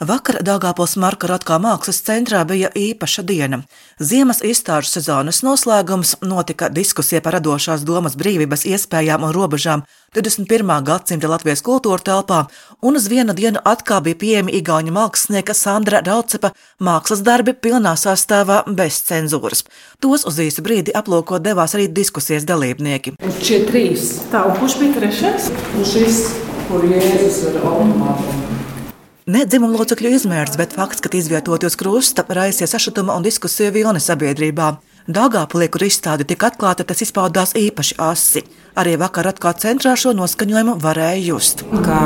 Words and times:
Vakar 0.00 0.42
Dāngāpils 0.44 0.98
Marka 1.00 1.28
Rotkā 1.30 1.56
mākslas 1.56 2.02
centrā 2.04 2.42
bija 2.44 2.68
īpaša 2.76 3.22
diena. 3.24 3.62
Ziemas 3.96 4.42
izstāžu 4.44 4.90
sezonas 4.90 5.40
noslēgums 5.40 6.18
notika 6.20 6.68
diskusija 6.68 7.22
par 7.24 7.38
radošās 7.38 7.80
domas 7.80 8.16
brīvības 8.20 8.66
iespējām 8.68 9.24
un 9.24 9.32
robežām 9.32 9.84
21. 10.12 10.68
gadsimta 10.84 11.30
Latvijas 11.32 11.64
kultūra 11.64 12.04
telpā, 12.04 12.42
un 12.82 13.00
uz 13.00 13.08
vienu 13.08 13.32
dienu 13.32 13.62
atkal 13.64 14.02
bija 14.04 14.20
pieejami 14.20 14.52
igauņu 14.60 14.92
mākslinieka 14.92 15.56
Sandra 15.56 16.02
Raucepa 16.04 16.52
mākslas 16.76 17.24
darbi 17.24 17.54
pilnā 17.56 17.94
sastāvā 17.96 18.62
bez 18.68 19.00
cenzūras. 19.08 19.64
Tos 20.00 20.26
uz 20.28 20.42
īsu 20.44 20.64
brīdi 20.66 20.92
aplūkot 20.92 21.40
devās 21.40 21.72
arī 21.72 21.88
diskusijas 21.88 22.44
dalībnieki. 22.44 23.16
Šie 23.40 23.62
trīs. 23.64 24.12
Tā, 24.28 24.44
un 24.44 24.60
kurš 24.60 24.76
bija 24.82 25.00
trešais? 25.00 25.48
Un 25.72 25.88
šis, 25.88 26.20
kur 26.68 26.84
Jēzus 26.84 27.46
ar 27.48 27.62
automātu. 27.64 28.55
Ne 29.26 29.40
dzimuma 29.42 29.80
locekļu 29.80 30.12
izmērs, 30.14 30.54
bet 30.54 30.76
fakts, 30.78 31.00
ka 31.02 31.10
izvietoti 31.18 31.66
uz 31.66 31.74
krusta 31.74 32.22
raisīja 32.38 32.68
sašutuma 32.70 33.16
un 33.18 33.24
diskusiju 33.26 33.72
vilni 33.74 33.98
sabiedrībā. 33.98 34.68
Dāngāpulī, 35.10 35.66
kur 35.66 35.82
izstāde 35.82 36.22
tika 36.22 36.52
atklāta, 36.52 36.84
tas 36.86 37.02
izpaudās 37.02 37.56
īpaši 37.58 37.96
asi. 38.06 38.44
Arī 38.78 38.92
vakar 39.02 39.26
atkal 39.26 39.56
centrā 39.58 39.96
šo 39.98 40.12
noskaņojumu 40.14 40.76
varēja 40.84 41.24
just. 41.24 41.64
Kā 41.82 42.02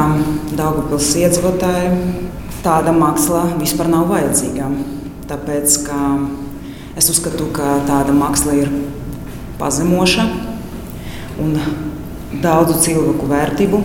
Dāngāpils 0.56 1.10
iedzīvotāji, 1.20 1.90
tāda 2.64 2.96
māksla 2.96 3.42
vispār 3.60 3.92
nav 3.92 4.08
vajadzīga. 4.14 4.70
Tāpēc 5.28 5.76
es 6.96 7.12
uzskatu, 7.12 7.50
ka 7.52 7.82
tāda 7.90 8.16
māksla 8.16 8.56
ir 8.62 8.72
pazemoša 9.60 10.24
un 11.44 11.52
daudzu 12.40 12.80
cilvēku 12.88 13.28
vērtību 13.36 13.84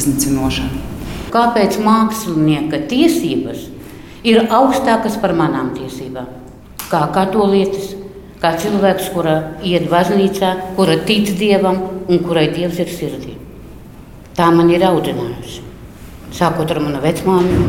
iznīcinoša 0.00 0.93
kāpēc 1.34 1.80
mākslinieka 1.82 2.84
tiesības 2.90 3.68
ir 4.26 4.46
augstākas 4.54 5.18
par 5.20 5.34
manām 5.36 5.72
tiesībām. 5.74 6.28
Kā 6.86 7.02
katolietis, 7.14 7.94
kā 8.42 8.54
cilvēks, 8.60 9.10
kura 9.14 9.34
iet 9.64 9.88
baznīcā, 9.90 10.52
kura 10.76 10.98
tic 11.08 11.32
dievam 11.38 11.80
un 12.08 12.22
kurai 12.22 12.46
dievs 12.54 12.78
ir 12.84 12.92
sirdī. 12.92 13.34
Tā 14.34 14.50
man 14.54 14.70
ir 14.70 14.84
audzinājusi. 14.86 15.62
Sākot 16.34 16.70
ar 16.70 16.80
manu 16.82 17.00
vecmāmu, 17.02 17.66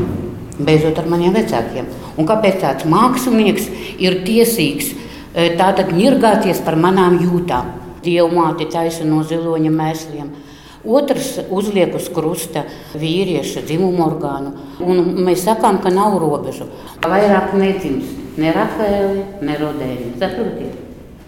beidzot 0.58 1.00
ar 1.02 1.10
maniem 1.10 1.34
vecākiem. 1.36 1.90
Un 2.18 2.30
kāpēc 2.30 2.62
tāds 2.62 2.88
mākslinieks 2.90 3.68
ir 4.02 4.22
tiesīgs 4.26 4.94
e, 4.94 5.52
tātad 5.60 5.92
ņirgāties 5.94 6.64
par 6.66 6.78
manām 6.80 7.20
jūtām? 7.22 7.70
Dievmāte 8.06 8.68
taisa 8.70 9.06
no 9.06 9.24
ziloņa 9.26 9.72
mēsliem 9.74 10.34
Otrs 10.86 11.40
uzliek 11.50 11.96
uz 11.98 12.10
krusta 12.14 12.66
vīrieša 12.98 13.66
dzimumu 13.66 14.04
orgānu. 14.06 14.54
Un 14.86 15.26
mēs 15.26 15.46
sakām, 15.48 15.82
ka 15.84 15.94
nav 15.94 16.18
robežu. 16.22 16.70
Vairāk 17.06 17.56
nedzimst 17.58 18.38
ne 18.38 18.52
Rafaeli, 18.56 19.24
ne 19.46 19.58
Rodēļi. 19.60 20.10
Saprotiet? 20.22 20.82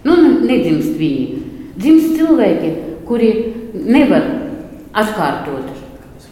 Nu, 0.06 0.16
nedzimst 0.46 0.94
viņi. 0.98 1.42
Dzimst 1.78 2.16
cilvēki, 2.18 2.72
kuri 3.08 3.32
nevar 3.74 4.24
atkārtot 4.92 5.74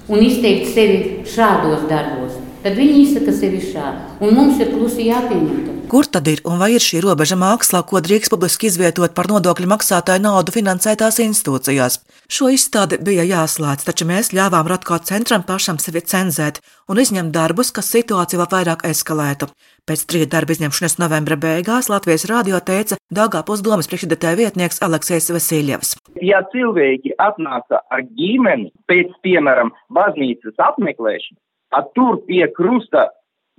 un 0.09 0.23
izteikt 0.23 0.71
sevi 0.71 0.99
šādos 1.27 1.87
darbos. 1.91 2.37
Tad 2.63 2.79
viņi 2.79 3.03
izsaka 3.05 3.35
sevi 3.35 3.61
šādi. 3.63 4.19
Un 4.27 4.35
mums 4.35 4.61
ir 4.63 4.73
klusi 4.75 5.09
jāpieņem. 5.11 5.76
Kur 5.87 6.03
tad 6.11 6.27
ir 6.27 6.41
un 6.51 6.59
vai 6.59 6.73
ir 6.75 6.83
šī 6.83 6.98
robeža 7.05 7.37
mākslā, 7.39 7.79
ko 7.87 8.01
drīkst 8.03 8.33
publiski 8.33 8.67
izvietot 8.67 9.12
par 9.15 9.29
nodokļu 9.31 9.69
maksātāju 9.70 10.25
naudu 10.25 10.51
finansētās 10.51 11.20
institūcijās? 11.23 12.01
Šo 12.27 12.48
izstādi 12.51 12.98
bija 13.06 13.23
jāslēdz, 13.28 13.84
taču 13.87 14.09
mēs 14.09 14.33
ļāvām 14.34 14.67
Ratko 14.67 14.98
centram 15.06 15.45
pašam 15.47 15.78
sevi 15.78 16.03
cenzēt 16.03 16.59
un 16.91 16.98
izņemt 16.98 17.31
darbus, 17.37 17.70
kas 17.77 17.93
situāciju 17.95 18.41
vēl 18.41 18.48
vairāk 18.56 18.83
eskalētu. 18.89 19.47
Pēc 19.87 20.03
trīs 20.11 20.27
darba 20.33 20.56
izņemšanas 20.56 20.98
novembra 20.98 21.39
beigās 21.45 21.91
Latvijas 21.93 22.27
rādio 22.27 22.59
teica 22.59 22.98
Dāngāpils 23.15 23.62
domas 23.62 23.87
priekšsēdētāja 23.87 24.41
vietnieks 24.41 24.83
Aleksējs 24.83 25.31
Vasiljevs. 25.37 25.93
Ja 26.19 26.41
cilvēki 26.50 27.15
atnāca 27.22 27.84
ar 27.94 28.03
ģimeni 28.19 28.72
pēc, 28.91 29.15
piemēram, 29.22 29.71
baznīcas 29.94 30.59
apmeklēšanas, 30.66 31.87
tur 31.94 32.19
pie 32.27 32.43
krusta 32.59 33.06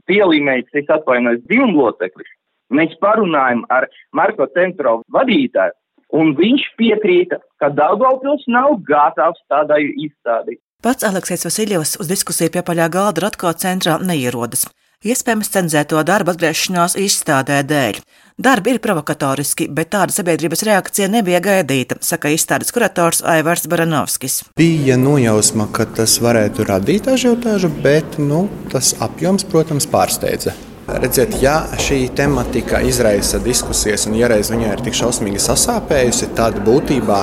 pielīmēts, 0.09 0.73
es 0.79 0.89
atvainojos, 0.93 1.43
divu 1.51 1.69
loceklis. 1.75 2.29
Mēs 2.73 2.95
parunājam 3.03 3.63
ar 3.71 3.87
Marko 4.15 4.47
Centro 4.55 5.01
vadītāju, 5.15 5.75
un 6.19 6.33
viņš 6.39 6.65
piekrīta, 6.79 7.39
ka 7.61 7.69
Daugavpils 7.75 8.47
nav 8.51 8.79
gatavs 8.87 9.39
tādai 9.51 9.83
izstādī. 9.95 10.57
Pats 10.83 11.05
Aleksējs 11.07 11.47
Vasiljevs 11.47 11.95
uz 12.01 12.09
diskusiju 12.11 12.51
pie 12.53 12.61
paļā 12.67 12.89
galda 12.93 13.23
Ratko 13.25 13.53
centrā 13.57 13.97
neierodas. 14.03 14.67
Iespējams, 15.05 15.51
cenzēto 15.53 15.99
darbu 16.01 16.31
atgriešanās 16.33 16.95
izstādē 16.97 17.59
dēļ. 17.69 17.99
Darbi 18.41 18.71
ir 18.73 18.79
provokatoriski, 18.81 19.67
bet 19.69 19.91
tāda 19.93 20.13
sabiedrības 20.13 20.63
reakcija 20.65 21.05
nebija 21.13 21.37
gaidīta, 21.45 21.99
saka 22.01 22.31
izstādes 22.33 22.73
kurators 22.73 23.21
Aivars 23.21 23.69
Baranovskis. 23.69 24.39
Bija 24.57 24.97
nojausma, 24.97 25.69
ka 25.69 25.85
tas 25.99 26.17
varētu 26.21 26.65
radīt 26.65 27.11
ažiotāžu, 27.13 27.69
bet 27.85 28.17
nu, 28.17 28.47
tas 28.73 28.95
apjoms, 28.97 29.45
protams, 29.45 29.85
pārsteidza. 29.89 30.57
Redziet, 30.87 31.33
ja 31.43 31.65
šī 31.83 31.97
tematika 32.15 32.79
izraisa 32.79 33.41
diskusijas, 33.43 34.05
un 34.07 34.13
ja 34.15 34.29
reiz 34.31 34.47
viņai 34.47 34.69
ir 34.71 34.81
tik 34.85 34.95
šausmīgi 34.95 35.41
sasāpējusi, 35.43 36.29
tad 36.37 36.61
būtībā 36.63 37.17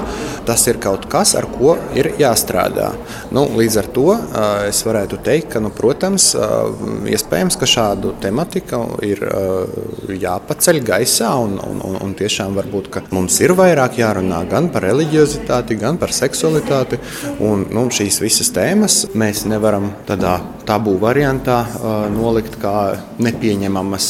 tas 0.45 0.67
ir 0.69 0.77
kaut 0.85 1.07
kas, 1.09 1.33
ar 1.41 1.47
ko 1.49 1.79
ir 1.97 2.11
jāstrādā. 2.21 2.91
Nu, 3.33 3.47
līdz 3.57 3.79
ar 3.81 3.87
to 3.97 4.05
es 4.69 4.83
varētu 4.85 5.17
teikt, 5.25 5.49
ka, 5.55 5.63
nu, 5.65 5.71
protams, 5.73 6.27
iespējams, 7.09 7.57
ka 7.57 7.69
šādu 7.73 8.13
tematiku 8.21 8.83
ir 9.07 9.23
jāpaceļ 10.13 10.81
gaisā, 10.85 11.31
un, 11.47 11.57
un, 11.65 11.81
un, 11.89 11.97
un 12.05 12.13
tiešām 12.19 12.59
varbūt 12.61 12.91
mums 13.17 13.39
ir 13.41 13.57
vairāk 13.57 13.97
jārunā 14.03 14.43
gan 14.51 14.69
par 14.75 14.85
reliģiozitāti, 14.91 15.81
gan 15.81 15.97
par 15.97 16.13
seksualitāti. 16.13 17.01
Un, 17.41 17.65
nu, 17.73 17.89
šīs 17.89 18.21
visas 18.21 18.53
tēmas 18.53 19.07
mēs 19.17 19.47
nevaram 19.49 19.89
tādā 20.05 20.37
tabū 20.67 20.97
variantā 21.03 21.63
nolikt 22.15 22.59
kā 22.63 22.77
nepieņemamas 23.19 23.65
pieņemamas 23.65 24.07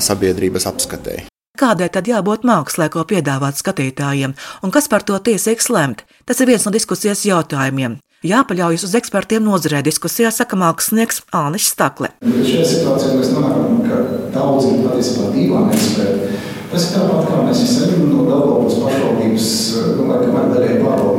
sabiedrības 0.00 0.66
apskatēji. 0.70 1.28
Kādai 1.54 1.86
tad 1.88 2.08
jābūt 2.10 2.42
mākslē, 2.42 2.88
ko 2.90 3.04
piedāvāt 3.06 3.60
skatītājiem, 3.60 4.34
un 4.62 4.70
kas 4.74 4.88
par 4.90 5.04
to 5.06 5.14
tiesīgs 5.22 5.70
lemt? 5.70 6.02
Tas 6.26 6.40
ir 6.40 6.50
viens 6.50 6.64
no 6.66 6.72
diskusijas 6.74 7.22
jautājumiem. 7.24 8.00
Jāpaļaujas 8.24 8.86
uz 8.88 8.94
ekspertiem 8.96 9.44
nozarē 9.44 9.82
diskusijā, 9.84 10.32
saka 10.32 10.56
mākslinieks 10.56 11.22
Ānis 11.30 11.68
Stakle. 11.70 12.10
Šajā 12.24 12.64
situācijā 12.64 13.18
mēs 13.18 13.30
nonākam, 13.36 13.84
ka 13.84 14.00
daudzi 14.34 14.72
ir 14.72 14.88
patiesībā 14.88 15.30
dīvaini 15.34 15.76
eksperti. 15.76 16.40
Tas 16.72 16.88
ir 16.88 16.96
tāpat 16.96 17.28
kā 17.28 17.42
mēs 17.44 17.60
esam 17.68 18.08
no 18.08 18.24
Daugavas 18.26 18.80
pašvaldības, 18.80 19.50
nu, 19.94 20.08
laikam 20.08 20.54
daļai 20.56 20.80
pārvaldītas 20.80 21.13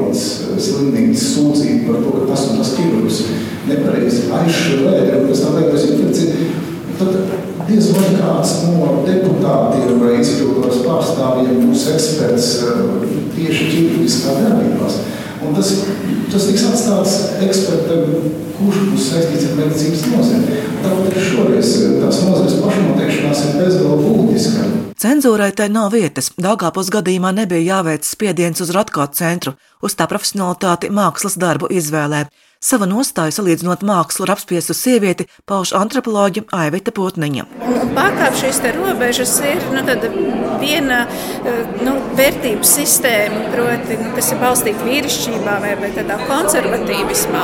eh, 0.45 0.59
slimnīcas 0.67 1.25
sūdzību 1.33 1.89
par 1.89 2.03
to, 2.03 2.13
ka 2.15 2.29
tas 2.31 2.45
un 2.51 2.61
tas 2.61 2.71
ķirurgs 2.77 3.19
nepareizi 3.69 4.29
aizšķirēja, 4.39 5.19
un 5.19 5.27
pēc 5.29 5.43
tam 5.43 5.57
veidojas 5.59 5.89
infekcija. 5.89 6.47
Tad 6.95 7.15
diez 7.67 7.89
vai 7.95 8.11
kāds 8.15 8.53
no 8.67 8.91
deputātiem 9.07 9.99
vai 9.99 10.13
izpildvaras 10.21 10.83
pārstāvjiem 10.85 11.65
būs 11.65 11.89
eksperts 11.95 12.49
eh, 12.69 12.81
tieši 13.35 13.69
ķirurģiskā 13.73 14.39
darbībās. 14.41 14.99
Un 15.45 15.55
tas, 15.57 15.71
tas 16.31 16.47
tiks 16.49 16.65
atstāts 16.69 17.15
ekspertam, 17.45 18.29
kurš 18.57 18.81
būs 18.91 19.09
saistīts 19.11 19.49
ar 19.49 19.59
medicīnas 19.59 20.05
nozari. 20.11 20.61
Arī 20.85 21.25
šoreiz 21.27 21.71
eh, 21.81 21.93
tās 22.01 22.21
nozares 22.25 22.57
pašnoteikšanās 22.61 23.43
ir 23.45 23.59
bezgalīgi 23.61 24.15
būtiska. 24.17 24.71
Cenzūrai 25.05 25.51
tai 25.57 25.67
nav 25.73 25.91
vietas. 25.93 26.31
Dāngāpos 26.39 26.89
gadījumā 26.93 27.33
nebija 27.35 27.75
jāveic 27.75 28.07
spiediens 28.07 28.61
uz 28.63 28.71
Ratko 28.75 29.05
centru, 29.13 29.55
uz 29.83 29.97
tā 29.99 30.07
profesionalitāti 30.09 30.89
mākslas 30.93 31.35
darbu 31.41 31.69
izvēlē. 31.73 32.25
Savu 32.65 32.87
nostāju 32.89 33.33
salīdzinot 33.35 33.83
mākslu 33.85 34.25
ar 34.25 34.31
apspiestu 34.33 34.73
sievieti 34.73 35.27
pauž 35.45 35.75
antropoloģija 35.77 36.47
Aivita 36.63 36.89
Putniņa. 36.97 37.43
Pārkāpt 37.93 38.39
šīs 38.39 38.57
robežas 38.73 39.35
ir 39.45 39.61
nu, 39.69 39.83
viena 40.57 41.03
eh, 41.05 41.59
nu, 41.85 41.93
vērtību 42.17 42.65
sistēma, 42.65 43.43
proti, 43.53 43.99
nu, 44.01 44.09
kas 44.17 44.31
ir 44.33 44.41
balstīta 44.41 44.87
vīrišķībā 44.87 45.59
vai, 45.61 45.75
vai 45.83 45.91
tādā 45.93 46.17
konservatīvismā. 46.25 47.43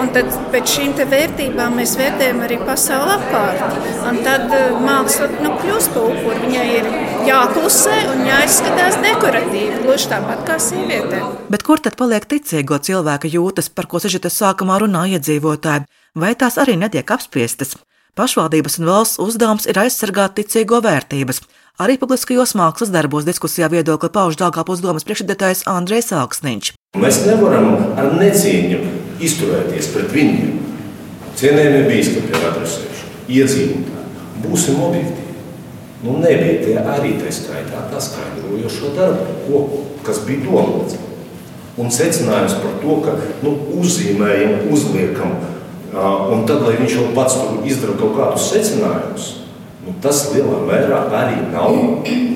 Un 0.00 0.12
tad 0.16 0.32
pēc 0.54 0.76
šīm 0.78 0.96
vērtībām 1.12 1.76
mēs 1.76 1.92
vērtējam 2.00 2.40
arī 2.46 2.56
pasauli 2.64 3.18
apkārt. 3.18 3.78
Un 4.08 4.22
tad 4.24 4.48
eh, 4.56 4.70
māksla 4.88 5.28
nu, 5.44 5.52
kļūst 5.60 5.92
par 5.92 6.08
upuri. 6.14 6.46
Viņai 6.46 6.66
ir 6.78 6.88
jāklusē 7.28 7.98
un 8.12 8.24
jāizskatās 8.26 8.98
dekoratīvi, 9.04 9.82
gluži 9.84 10.10
tāpat 10.12 10.42
kā 10.48 10.58
sievietēm. 10.62 11.28
Bet 11.52 11.66
kur 11.66 11.82
tad 11.82 11.98
paliek 12.00 12.24
ticīgo 12.28 12.78
cilvēka 12.78 13.30
jūtas, 13.30 13.68
par 13.68 13.90
ko 13.90 14.00
sežetas 14.02 14.38
sāka 14.38 14.62
sākumā 14.62 14.78
runā 14.82 15.06
iedzīvotāji, 15.16 15.86
vai 16.14 16.34
tās 16.34 16.58
arī 16.58 16.76
netiek 16.76 17.08
apspiestas. 17.10 17.74
Pašvaldības 18.14 18.78
un 18.78 18.86
valsts 18.86 19.18
uzdevums 19.18 19.66
ir 19.66 19.78
aizsargāt 19.80 20.36
ticīgo 20.36 20.82
vērtības. 20.84 21.40
Arī 21.80 21.96
publiskajos 21.98 22.52
mākslas 22.54 22.92
darbos 22.92 23.24
diskusijā 23.24 23.70
viedokli 23.72 24.10
pauž 24.12 24.36
Dāngāpils 24.36 24.82
domas 24.84 25.06
priekšsēdētājs 25.08 25.64
Andrēs 25.66 26.12
Augsniņš. 26.12 26.74
Mēs 27.00 27.22
nevaram 27.24 27.96
ar 27.96 28.12
necieņu 28.20 28.82
izturēties 29.24 29.88
pret 29.94 30.12
viņiem. 30.12 30.60
Cienējamie 31.40 31.82
bīskapi 31.88 32.28
ir 32.28 32.46
adresējuši. 32.52 33.10
iedzīvotāji. 33.28 34.06
Būsim 34.44 34.82
objektīvi. 34.84 35.21
Nu, 36.02 36.16
nebija 36.18 36.58
tie 36.64 36.76
arī 36.82 37.14
tā 37.20 37.30
skaitā 37.30 37.84
tā 37.92 38.00
skaidrojošo 38.02 38.90
darbu, 38.96 39.36
ko, 39.46 39.60
kas 40.06 40.24
bija 40.26 40.48
domāts. 40.48 40.98
Un 41.78 41.92
secinājums 41.94 42.58
par 42.60 42.74
to, 42.82 42.96
ka 43.04 43.14
nu, 43.44 43.54
uzzīmējam, 43.80 44.66
uzliekam, 44.74 45.36
un 45.94 46.42
tad, 46.48 46.66
lai 46.66 46.74
viņš 46.80 46.96
jau 46.98 47.06
pats 47.16 47.38
tur 47.38 47.62
izdara 47.68 47.94
kaut 48.00 48.16
kādus 48.18 48.50
secinājumus, 48.50 49.28
nu, 49.86 49.94
tas 50.04 50.26
lielā 50.34 50.58
mērā 50.68 51.00
arī 51.22 51.38
nav 51.52 51.78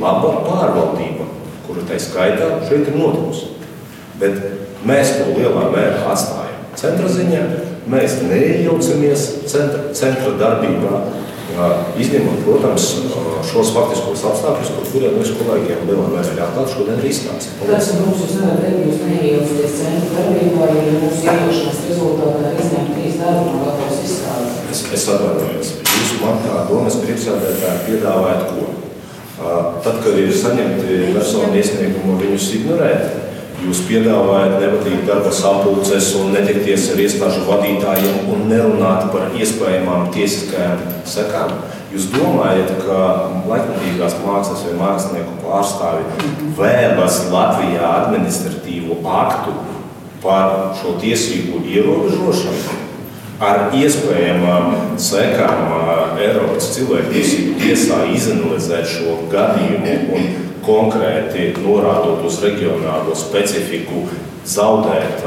laba 0.00 0.32
pārvaldība, 0.46 1.26
kura 1.66 1.84
tā 1.90 1.98
skaitā 2.00 2.54
šeit 2.70 2.88
ir 2.88 2.96
notikusi. 2.96 3.52
Bet 4.22 4.40
mēs 4.88 5.18
to 5.18 5.34
lielā 5.36 5.68
mērā 5.74 6.06
atstājam 6.14 6.46
centra 6.76 7.08
ziņā, 7.10 7.42
mēs 7.90 8.18
neiejaucamies 8.26 9.26
centra, 9.50 9.90
centra 9.96 10.32
darbībā, 10.40 11.00
Izņemot, 11.96 12.40
protams, 12.44 12.86
šos 13.46 13.70
faktiskos 13.72 14.24
apstākļus, 14.28 14.72
par 14.76 14.88
kuriem 14.90 15.14
mēs 15.16 15.30
kolēģiem 15.38 15.84
lielā 15.88 16.06
mērā 16.10 16.34
ļautāt 16.40 16.72
šodien 16.74 16.98
arī 16.98 17.12
izstāstīt. 17.14 17.62
Tas, 17.70 17.90
nevarat 18.34 18.64
teikt, 18.64 18.80
jūs 18.82 19.04
neiejaucaties 19.06 19.76
centra 19.78 20.24
darbībā, 20.26 20.66
ja 20.74 20.96
mūsu 20.98 21.22
iejaukšanās 21.22 21.84
rezultātā 21.90 22.50
ir 22.50 22.58
izņemta 22.64 22.96
trīs 22.96 23.20
darbi 23.20 23.54
no 23.54 23.62
gatavas 23.62 24.02
izstādes. 24.02 24.58
Es, 24.74 24.82
es 24.98 25.06
atvainojos. 25.14 25.70
Jūs 25.92 26.16
man 26.24 26.42
kā 26.42 26.64
domas 26.72 26.98
priekšsēdētāji 27.04 27.84
piedāvājat 27.86 28.50
ko? 28.50 28.66
Tad, 29.86 30.02
kad 30.02 30.18
ir 30.18 30.30
saņemti 30.32 31.00
personu 31.14 31.56
iesniegumi, 31.60 32.18
viņus 32.24 32.52
ignorēt, 32.58 33.16
Jūs 33.64 33.78
piedāvājat 33.88 34.58
nevadīt 34.60 35.06
darba 35.08 35.30
sapulces 35.32 36.10
un 36.18 36.34
netikties 36.36 36.90
ar 36.92 37.00
iestāžu 37.00 37.46
vadītājiem 37.46 38.28
un 38.28 38.44
nerunāt 38.50 39.08
par 39.14 39.32
iespējamām 39.32 40.10
tiesiskajām 40.12 40.82
sekām. 41.08 41.54
Jūs 41.94 42.10
domājat, 42.12 42.74
ka 42.84 42.98
laikmatīgās 43.48 44.18
mākslas 44.20 44.66
vai 44.66 44.74
mākslinieku 44.82 45.38
pārstāvi 45.40 46.04
vēlas 46.58 47.22
Latvijā 47.32 47.92
administratīvu 48.02 49.00
aktu 49.08 49.56
par 50.20 50.74
šo 50.76 50.98
tiesību 51.00 51.64
ierobežošanu? 51.64 52.82
Ar 53.40 53.72
iespējamām 53.76 54.96
sekām 55.00 55.72
Eiropas 56.20 56.70
cilvēktiesību 56.76 57.56
tiesā 57.60 58.04
izanalizēt 58.12 58.88
šo 58.88 59.16
gadījumu 59.32 60.45
konkrēti 60.66 61.52
norādot 61.62 62.24
uz 62.26 62.40
reģionālo 62.44 63.14
specifiku, 63.18 64.04
zaudēt 64.46 65.24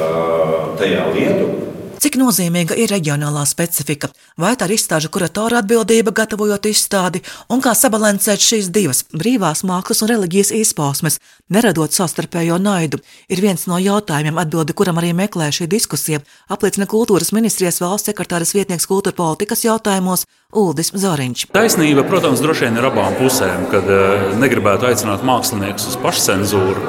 tajā 0.80 1.08
lietu. 1.16 1.69
Cik 2.00 2.16
nozīmīga 2.16 2.78
ir 2.80 2.88
reģionālā 2.94 3.42
specifika? 3.44 4.08
Vai 4.40 4.54
tā 4.56 4.70
ir 4.70 4.78
izstāžu 4.78 5.10
kuratora 5.12 5.58
atbildība, 5.60 6.14
gatavojot 6.16 6.70
izstādi, 6.70 7.20
un 7.52 7.60
kā 7.60 7.74
sabalansēt 7.76 8.40
šīs 8.40 8.70
divas- 8.72 9.04
brīvās 9.20 9.66
mākslas 9.68 10.02
un 10.06 10.10
reliģijas 10.14 10.54
izpausmes, 10.56 11.20
neradot 11.50 11.92
savstarpējo 11.92 12.56
naidu, 12.56 13.02
ir 13.28 13.42
viens 13.42 13.68
no 13.68 13.76
jautājumiem, 13.76 14.40
atbildi 14.40 14.74
kuram 14.74 14.96
arī 14.96 15.12
meklē 15.14 15.52
šī 15.52 15.68
diskusija, 15.68 16.22
apliecina 16.50 16.88
kultūras 16.88 17.34
ministrijas 17.34 17.82
valsts 17.82 18.08
sekretāras 18.08 18.54
vietnieks 18.54 18.88
kultūra 18.88 19.16
politikas 19.16 19.66
jautājumos 19.68 20.24
Uldis 20.54 20.92
Zariņš. 20.92 21.52
Taisnība, 21.52 22.08
protams, 22.08 22.40
droši 22.40 22.62
vien 22.62 22.78
ir 22.78 22.84
abām 22.84 23.14
pusēm, 23.20 23.70
kad 23.70 23.84
uh, 23.84 24.40
negribētu 24.40 24.88
aicināt 24.88 25.22
māksliniekus 25.22 25.90
uz 25.90 25.98
pašcensūru. 25.98 26.80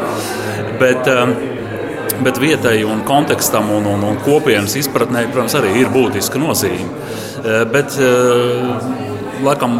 Bet, 0.78 1.02
uh, 1.08 1.59
bet 2.24 2.40
vietai 2.40 2.80
un 2.84 3.04
kontekstam 3.06 3.70
un, 3.74 3.86
un, 3.88 4.04
un 4.10 4.20
kopienas 4.24 4.76
izpratnē, 4.80 5.26
protams, 5.32 5.56
arī 5.58 5.74
ir 5.80 5.92
būtiska 5.92 6.40
nozīme. 6.40 6.88
Eh, 7.40 7.64
bet, 7.72 7.96
eh, 8.00 9.40
laikam, 9.44 9.78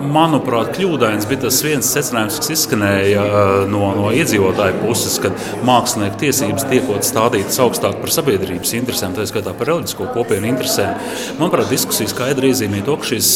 manuprāt, 0.00 0.70
kļūdains 0.76 1.26
bija 1.28 1.42
tas 1.44 1.58
viens 1.64 1.88
secinājums, 1.92 2.38
kas 2.40 2.52
izskanēja 2.54 3.20
uh, 3.20 3.50
no, 3.68 3.90
no 3.98 4.06
iedzīvotāju 4.16 4.78
puses, 4.80 5.18
kad 5.20 5.36
mākslinieku 5.66 6.16
tiesības 6.22 6.64
tiekot 6.70 7.04
stādītas 7.04 7.60
augstāk 7.60 7.98
par 8.00 8.14
sabiedrības 8.14 8.72
interesēm, 8.78 9.12
tā 9.16 9.26
skaitā 9.28 9.52
par 9.58 9.68
reliģisko 9.74 10.08
kopienu 10.14 10.48
interesēm. 10.54 10.96
Manuprāt, 11.36 11.68
diskusija 11.72 12.08
skaidri 12.14 12.54
iezīmē 12.54 12.80
to, 12.86 12.96
ka 12.96 13.10
šīs 13.12 13.34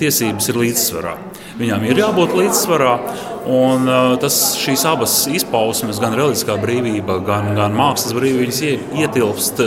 tiesības 0.00 0.50
ir 0.50 0.60
līdzsvarā. 0.64 1.14
Viņām 1.60 1.82
ir 1.84 1.98
jābūt 2.00 2.32
līdzsvarā, 2.38 2.92
un 3.50 3.88
uh, 3.88 4.14
tas, 4.20 4.36
šīs 4.60 4.84
abas 4.88 5.14
izpausmes, 5.28 5.98
gan 6.00 6.14
reliģiskā 6.16 6.56
brīvība, 6.60 7.18
gan, 7.26 7.50
gan 7.58 7.74
mākslas 7.76 8.14
brīvības, 8.16 8.60
ietilpst 9.00 9.60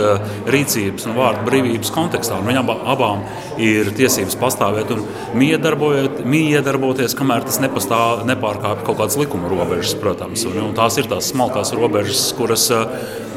rīcības 0.50 1.06
un 1.06 1.16
vārdu 1.18 1.44
brīvības 1.46 1.92
kontekstā. 1.94 2.40
Viņām 2.42 2.72
abām 2.74 3.22
ir 3.62 3.92
tiesības 3.94 4.38
pastāvēt 4.40 4.90
un 4.94 5.04
miedarboties 5.38 7.14
kamēr 7.18 7.46
tas 7.46 7.60
nepastāv, 7.62 8.24
nepārkāpj 8.30 8.86
kaut 8.88 8.98
kādas 9.02 9.18
likuma 9.20 9.52
robežas, 9.52 9.94
protams. 10.00 10.46
Un, 10.50 10.58
un 10.68 10.74
tās 10.76 10.98
ir 10.98 11.10
tās 11.10 11.30
smalkās 11.30 11.74
robežas, 11.78 12.26
kuras 12.38 12.70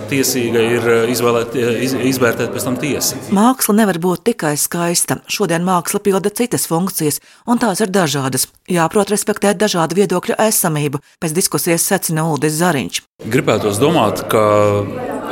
tiesīga 0.09 0.63
ir 0.63 0.87
izvēlēt, 1.13 1.55
iz, 1.85 1.95
izvērtēt 2.13 2.53
pēc 2.55 2.67
tam 2.67 2.79
tiesa. 2.81 3.19
Māksla 3.35 3.77
nevar 3.81 3.99
būt 4.03 4.25
tikai 4.31 4.55
skaista. 4.59 5.19
Šodien 5.31 5.65
māksla 5.67 6.01
pilda 6.03 6.31
citas 6.33 6.67
funkcijas, 6.69 7.21
un 7.47 7.61
tās 7.61 7.83
ir 7.83 7.93
dažādas. 7.93 8.47
Jāprot 8.71 9.13
respektēt 9.13 9.59
dažādu 9.61 9.99
viedokļu 10.01 10.39
esamību, 10.47 11.01
pēc 11.23 11.37
diskusijas 11.37 11.87
secina 11.87 12.27
Uldis 12.27 12.57
Zariņš. 12.59 13.01
Gribētos 13.27 13.81
domāt, 13.81 14.25
ka 14.31 14.43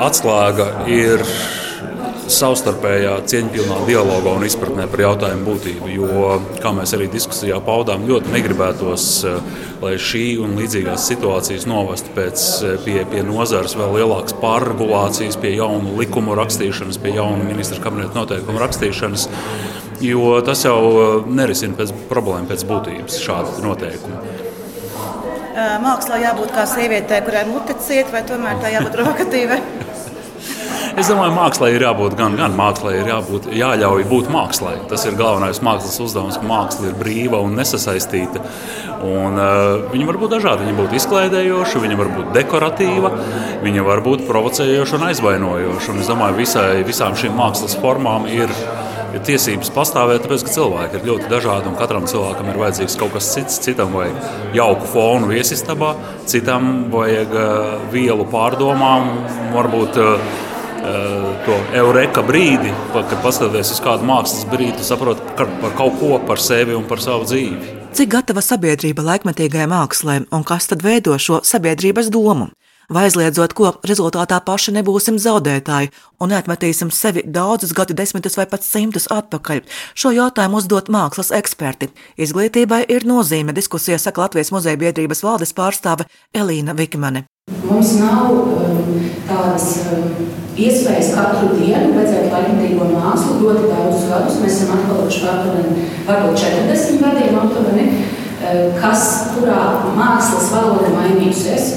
atslēga 0.06 0.72
ir 0.92 1.24
savstarpējā 2.32 3.14
cieņpilnā 3.30 3.78
dialogā 3.88 4.34
un 4.38 4.46
izpratnē 4.48 4.88
par 4.90 5.04
jautājumu 5.04 5.46
būtību. 5.46 5.90
Jo, 5.94 6.38
kā 6.64 6.72
mēs 6.76 6.96
arī 6.98 7.08
diskusijā 7.14 7.60
paudām, 7.66 8.08
ļoti 8.10 8.34
negribētos, 8.34 9.06
eh, 9.30 9.40
lai 9.82 9.94
šī 10.02 10.26
un 10.44 10.56
līdzīgās 10.60 11.06
situācijas 11.12 11.68
novestu 11.70 12.14
pēc, 12.16 12.46
eh, 12.64 12.78
pie, 12.86 13.06
pie 13.12 13.24
nozares 13.24 13.76
vēl 13.76 13.94
lielākas 14.00 14.34
pārregulācijas, 14.42 15.40
pie 15.42 15.56
jaunu 15.56 15.98
likumu 15.98 16.36
rakstīšanas, 16.36 17.02
pie 17.02 17.14
jaunu 17.14 17.44
ministra 17.46 17.80
kabineta 17.80 18.14
noteikumu 18.14 18.60
rakstīšanas. 18.60 19.28
Jo 20.02 20.42
tas 20.42 20.64
jau 20.64 20.82
eh, 20.98 21.30
nerisina 21.30 21.74
pēc 21.74 21.94
problēmu 22.10 22.48
pēc 22.48 22.66
būtības 22.66 23.22
šādi 23.22 23.62
noteikumi. 23.62 24.44
Mākslā 25.56 26.20
jābūt 26.20 26.52
kā 26.52 26.66
sievietei, 26.68 27.22
kurai 27.24 27.46
mute 27.48 27.74
ciet, 27.80 28.12
vai 28.12 28.24
tomēr 28.28 28.60
tā 28.60 28.74
jābūt 28.76 28.92
provokatīvai? 28.92 29.62
Es 30.96 31.10
domāju, 31.12 31.34
mākslā 31.36 31.74
ir 31.76 31.84
jābūt 31.84 32.14
gan, 32.16 32.38
gan 32.40 32.54
mākslā, 32.56 32.94
ir 32.96 33.10
jābūt, 33.12 33.50
jāļauj 33.52 34.06
būt 34.08 34.30
mākslā. 34.32 34.78
Tas 34.88 35.04
ir 35.04 35.18
galvenais 35.20 35.60
mākslas 35.60 35.98
uzdevums, 36.06 36.38
ka 36.40 36.48
māksla 36.48 36.88
ir 36.88 36.96
brīva 36.96 37.42
un 37.44 37.58
nesasaistīta. 37.60 38.40
Un, 39.04 39.36
uh, 39.36 39.90
viņa 39.92 40.08
var 40.08 40.22
būt 40.22 40.38
dažāda. 40.38 40.64
Viņa 40.64 40.78
var 40.78 40.86
būt 40.86 40.96
izklaidējoša, 41.02 41.82
viņa 41.84 42.00
var 42.00 42.14
būt 42.16 42.32
dekoratīva, 42.38 43.12
viņa 43.66 43.84
var 43.90 44.06
būt 44.08 44.24
provocējoša 44.30 44.96
un 44.96 45.06
aizvainojoša. 45.10 45.92
Un 45.92 46.00
es 46.00 46.14
domāju, 46.14 46.40
visai, 46.40 46.70
visām 46.88 47.20
šīm 47.20 47.36
mākslas 47.44 47.76
formām 47.84 48.32
ir 48.32 48.56
ir 49.16 49.22
tiesības 49.24 49.70
pastāvēt, 49.72 50.26
tāpēc 50.26 50.42
ka 50.44 50.52
cilvēki 50.52 50.98
ir 51.00 51.06
ļoti 51.08 51.30
dažādi 51.32 51.70
un 51.70 51.78
katram 51.80 52.08
cilvēkam 52.10 52.50
ir 52.52 52.58
vajadzīgs 52.60 52.98
kaut 53.00 53.14
kas 53.16 53.30
cits. 53.32 53.62
Citam 53.64 53.94
vajag 53.96 54.58
jauku 54.58 54.90
fonu 54.92 55.30
viesistabā, 55.32 55.94
citam 56.28 56.90
vajag 56.92 57.32
uh, 57.40 57.78
vielu 57.94 58.28
pārdomām, 58.32 59.08
varbūt 59.56 60.02
uh, 60.04 60.36
to 61.46 61.56
eureka 61.78 62.24
brīdi, 62.26 62.74
kad 62.94 63.16
paskaties 63.24 63.74
uz 63.76 63.82
kādu 63.84 64.08
mākslas 64.08 64.46
brīdi, 64.52 64.86
saproti 64.86 65.26
par 65.38 65.74
kaut 65.78 65.98
ko 66.02 66.20
par 66.28 66.42
sevi 66.42 66.76
un 66.78 66.86
par 66.90 67.02
savu 67.04 67.28
dzīvi. 67.30 67.82
Cik 67.96 68.12
gatava 68.12 68.44
sabiedrība 68.44 69.06
laikmetīgajai 69.06 69.72
mākslē 69.72 70.22
un 70.36 70.44
kas 70.48 70.68
tad 70.72 70.84
veido 70.84 71.16
šo 71.22 71.40
sabiedrības 71.48 72.12
domu? 72.12 72.50
Vai 72.86 73.08
aizliedzot, 73.08 73.54
ko 73.58 73.72
rezultātā 73.88 74.38
paši 74.46 74.76
nebūsim 74.76 75.16
zaudētāji 75.18 75.90
un 76.22 76.30
neatmetīsim 76.30 76.92
sevi 76.94 77.24
daudzus 77.26 77.74
gadu 77.74 77.96
desmitus 77.98 78.38
vai 78.38 78.46
pat 78.52 78.62
simtus 78.62 79.08
atpakaļ? 79.10 79.64
Šo 79.98 80.12
jautājumu 80.14 80.62
uzdot 80.62 80.92
mākslas 80.94 81.32
eksperti. 81.34 81.90
Izglītībai 82.22 82.84
ir 82.94 83.08
nozīme, 83.10 83.58
diskusijā 83.58 83.98
saka 83.98 84.28
Latvijas 84.28 84.54
muzeja 84.54 84.78
biedrības 84.78 85.26
valdes 85.26 85.56
pārstāve 85.58 86.06
Elīna 86.38 86.78
Vikmane. 86.78 87.26
Mums 87.66 87.96
nav 87.98 88.38
um, 88.38 89.02
tādas 89.26 89.72
um, 89.90 90.45
iespējas 90.56 91.12
katru 91.16 91.56
dienu 91.60 91.94
redzēt 91.96 92.30
laikmatīgo 92.32 92.88
mākslu 92.94 93.40
ļoti 93.42 93.70
daudzus 93.72 94.06
gadus. 94.12 94.38
Mēs 94.42 94.60
esam 94.60 94.76
atpalikuši 94.78 95.26
aptuveni, 95.32 95.88
varbūt 96.08 96.44
40 96.44 97.02
gadiem 97.04 97.40
aptuveni, 97.42 97.88
eh, 98.42 98.62
kas, 98.80 99.08
kurā 99.36 99.62
mākslas 99.98 100.52
valoda 100.54 100.94
mainījusies. 100.96 101.74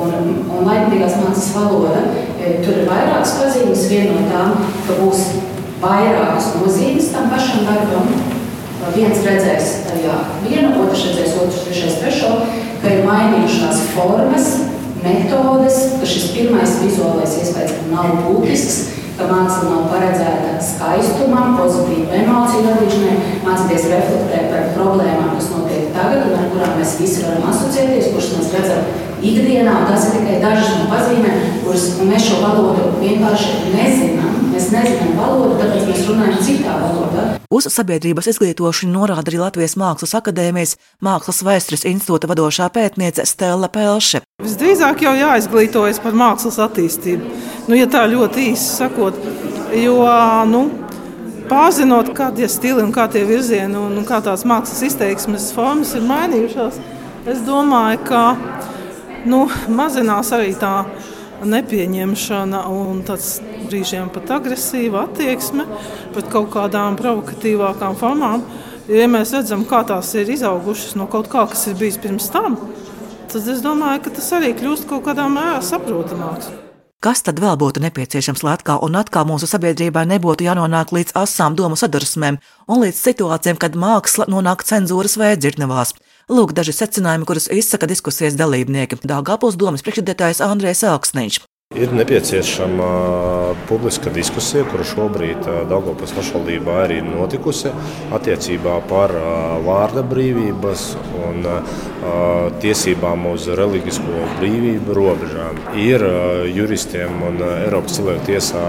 Un, 0.00 0.12
un 0.48 0.68
laikmatīgās 0.68 1.16
mākslas 1.20 1.52
valoda, 1.56 2.02
eh, 2.40 2.60
tur 2.64 2.82
ir 2.82 2.88
vairākas 2.88 3.36
pazīmes. 3.40 3.88
Viena 3.88 4.16
no 4.16 4.26
tām, 4.32 4.68
ka 4.86 5.00
būs 5.00 5.24
vairākas 5.80 6.52
nozīmes 6.60 7.12
tam 7.12 7.30
pašam 7.32 7.64
darbam. 7.68 8.12
Viens 8.94 9.20
redzēs 9.22 9.84
tajā 9.86 10.14
vienu, 10.42 10.70
otrs 10.82 11.04
redzēs 11.10 11.36
otru, 11.36 11.64
trešais 11.66 11.98
trešo, 12.00 12.30
ka 12.80 12.88
ir 12.88 13.04
mainījušās 13.04 13.82
formas, 13.92 14.46
metodes, 15.04 15.82
ka 16.00 16.08
šis 16.08 16.30
pirmais 16.34 16.78
vizuālais 16.84 17.36
iespējas 17.40 17.76
nav 17.90 18.22
būtisks, 18.24 18.78
ka 19.18 19.28
māksla 19.28 19.68
nav 19.68 19.86
paredzēta 19.92 20.56
skaistumam, 20.64 21.56
pozitīvu 21.58 22.08
emociju 22.22 22.64
radīšanai, 22.66 23.16
mācīties 23.44 23.88
reflektēt 23.92 24.48
par 24.52 24.70
problēmām, 24.78 25.34
kas 25.36 25.50
notiek 25.52 25.90
tagad 25.96 26.30
un 26.30 26.38
ar 26.38 26.48
kurām 26.54 26.76
mēs 26.80 26.96
visi 27.00 27.26
varam 27.26 27.50
asociēties, 27.52 28.12
kuras 28.14 28.32
mēs 28.36 28.52
redzam 28.56 28.90
ikdienā. 29.20 29.76
Tas 29.90 30.08
ir 30.08 30.18
tikai 30.18 30.40
dažas 30.44 30.76
no 30.78 30.88
pazīmēm, 30.92 31.46
kuras 31.66 31.88
mēs 32.00 32.28
šo 32.30 32.40
valodu 32.46 32.92
vienkārši 33.02 33.74
nezinām. 33.74 34.29
Mēs 34.70 34.84
nezinām 34.86 35.16
valodu, 35.18 35.54
tāpēc 35.58 35.86
mēs 35.88 36.02
runājam 36.06 36.42
citā 36.46 36.74
valodā. 36.78 37.22
Uz 37.50 37.66
sabiedrības 37.74 38.28
izglītošanu 38.30 38.92
norāda 38.94 39.26
arī 39.26 39.40
Latvijas 39.40 39.74
Mākslas 39.80 40.14
akadēmijas 40.14 40.76
Mākslas 41.02 41.40
vēstures 41.42 41.82
institūta 41.90 42.30
vadošā 42.30 42.68
pētniece 42.70 43.24
Stela 43.26 43.66
Pelše. 43.66 44.20
Visdrīzāk 44.44 45.02
jau 45.02 45.16
jāizglītojas 45.18 45.98
par 46.04 46.14
mākslas 46.14 46.60
attīstību. 46.62 47.34
Nu, 47.66 47.74
ja 47.74 47.90
tā 47.90 48.04
ļoti 48.12 48.46
īsi 48.52 48.70
sakot, 48.76 49.18
jo 49.74 49.98
nu, 50.52 50.62
pārzinot, 51.50 52.14
kādi 52.14 52.46
ir 52.46 52.54
stili 52.54 52.86
un 52.86 52.94
kā 52.94 53.10
tie 53.10 53.26
virzieni 53.26 53.74
un, 53.74 53.98
un 53.98 54.06
kā 54.06 54.22
tās 54.22 54.46
mākslas 54.46 54.86
izteiksmes 54.86 55.50
formas 55.56 55.96
ir 55.98 56.06
mainījušās, 56.06 56.78
es 57.26 57.42
domāju, 57.42 58.04
ka 58.06 58.22
nu, 59.26 59.48
mazinās 59.66 60.30
arī 60.38 60.54
tā 60.62 60.84
nepieņemšana 61.46 62.62
un 62.70 63.02
tāds 63.06 63.38
brīžiem 63.66 64.10
pat 64.12 64.32
agresīva 64.38 65.06
attieksme 65.08 65.66
pret 66.14 66.30
kaut 66.32 66.50
kādām 66.54 66.98
provokatīvākām 67.00 67.98
formām. 68.00 68.44
Ja 68.90 69.06
mēs 69.10 69.34
redzam, 69.36 69.62
kā 69.68 69.84
tās 69.86 70.10
ir 70.18 70.30
izaugušas 70.34 70.96
no 70.98 71.06
kaut 71.10 71.30
kā, 71.30 71.44
kas 71.50 71.68
ir 71.70 71.78
bijis 71.78 72.00
pirms 72.02 72.26
tam, 72.34 72.58
tad 73.30 73.46
es 73.46 73.62
domāju, 73.62 74.02
ka 74.06 74.16
tas 74.16 74.32
arī 74.40 74.50
kļūst 74.58 74.88
kaut 74.90 75.06
kādā 75.06 75.28
mērā 75.30 75.60
saprotamāks. 75.62 76.50
Kas 77.00 77.22
tad 77.24 77.38
vēl 77.40 77.54
būtu 77.56 77.80
nepieciešams, 77.80 78.42
lai 78.44 78.58
atkal 78.58 78.82
un 78.84 78.98
atkal 79.00 79.24
mūsu 79.24 79.46
sabiedrībai 79.48 80.02
nebūtu 80.10 80.44
jānonāk 80.44 80.90
līdz 80.92 81.14
asām 81.16 81.54
domu 81.56 81.78
sadursmēm 81.80 82.36
un 82.68 82.82
līdz 82.82 82.98
situācijām, 83.06 83.56
kad 83.56 83.78
māksla 83.78 84.26
nonāk 84.28 84.66
cenzūras 84.68 85.16
vērdzirnavās? 85.16 85.94
Lūk, 86.30 86.52
daži 86.54 86.70
secinājumi, 86.76 87.26
kurus 87.26 87.48
izsaka 87.50 87.88
diskusijas 87.90 88.36
dalībnieki. 88.38 89.00
Dāngāpils 89.02 89.58
domas 89.58 89.82
priekšredētājs 89.82 90.44
Andrēs 90.46 90.84
Augsniņš. 90.86 91.40
Ir 91.70 91.92
nepieciešama 91.94 92.86
publiska 93.68 94.10
diskusija, 94.10 94.64
kura 94.66 94.82
šobrīd 94.82 95.44
Dārgopas 95.70 96.10
pašvaldībā 96.16 96.80
arī 96.82 96.96
notikusi 97.04 97.70
attiecībā 98.16 98.72
par 98.90 99.14
vārda 99.62 100.02
brīvības 100.10 100.82
un 101.28 101.46
tiesībām 102.64 103.28
uz 103.30 103.46
reliģisko 103.62 104.24
brīvību 104.40 104.98
robežām. 104.98 105.62
Ir 105.78 106.02
juristiem 106.56 107.22
un 107.30 107.38
Eiropas 107.52 108.00
cilvēku 108.00 108.26
tiesā 108.32 108.66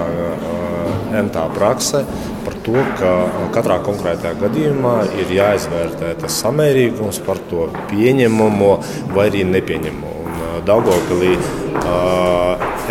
entā 1.24 1.50
prakse 1.58 2.06
par 2.46 2.62
to, 2.70 2.78
ka 3.02 3.18
katrā 3.58 3.82
konkrētajā 3.90 4.38
gadījumā 4.46 4.96
ir 5.26 5.38
jāizvērtē 5.42 6.14
tas 6.22 6.40
samērīgums 6.46 7.24
par 7.26 7.42
to 7.50 7.72
pieņemamo 7.90 8.74
vai 9.18 9.32
arī 9.34 9.48
nepieņemamo. 9.58 10.21
Daugopilī 10.68 11.36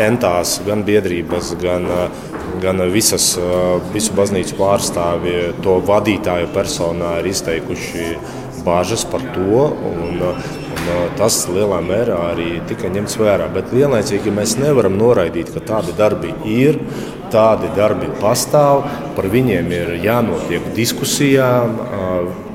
entās 0.01 0.59
gan 0.67 0.85
biedrības, 0.87 1.55
gan, 1.61 1.87
gan 2.63 2.83
visas, 2.93 3.33
visu 3.95 4.15
baznīcu 4.17 4.57
pārstāvji 4.59 5.53
to 5.65 5.79
vadītāju 5.87 6.51
personā 6.55 7.19
ir 7.21 7.31
izteikuši 7.31 8.09
bažas 8.65 9.07
par 9.09 9.25
to. 9.35 9.69
Un, 9.93 10.21
un 10.21 11.15
tas 11.19 11.37
lielā 11.51 11.79
mērā 11.85 12.17
arī 12.33 12.51
tika 12.69 12.91
ņemts 12.93 13.19
vērā. 13.21 13.49
Bet 13.55 13.73
vienlaicīgi 13.75 14.33
mēs 14.35 14.57
nevaram 14.61 14.97
noraidīt, 14.99 15.53
ka 15.55 15.63
tādi 15.73 15.95
darbi 15.99 16.33
ir. 16.49 16.81
Tādi 17.31 17.69
darbi 17.77 18.09
pastāv, 18.19 18.83
par 19.15 19.29
viņiem 19.31 19.69
ir 19.71 19.93
jānotiek 20.03 20.65
diskusijām, 20.75 21.77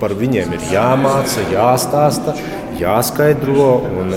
par 0.01 0.11
viņiem 0.19 0.51
ir 0.57 0.65
jāmāca, 0.73 1.45
jāstāsta, 1.53 2.33
jāskaidro. 2.81 3.69